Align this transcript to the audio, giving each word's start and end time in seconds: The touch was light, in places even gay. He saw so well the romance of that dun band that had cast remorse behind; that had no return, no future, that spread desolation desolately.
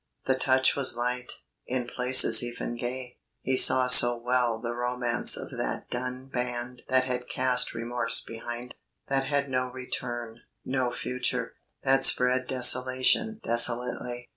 The 0.25 0.33
touch 0.33 0.75
was 0.75 0.95
light, 0.95 1.31
in 1.67 1.85
places 1.85 2.41
even 2.43 2.75
gay. 2.75 3.19
He 3.41 3.55
saw 3.55 3.87
so 3.87 4.17
well 4.17 4.57
the 4.57 4.73
romance 4.73 5.37
of 5.37 5.51
that 5.59 5.91
dun 5.91 6.25
band 6.25 6.81
that 6.89 7.03
had 7.05 7.29
cast 7.29 7.75
remorse 7.75 8.19
behind; 8.19 8.73
that 9.09 9.25
had 9.27 9.47
no 9.47 9.69
return, 9.71 10.39
no 10.65 10.91
future, 10.91 11.53
that 11.83 12.03
spread 12.03 12.47
desolation 12.47 13.41
desolately. 13.43 14.29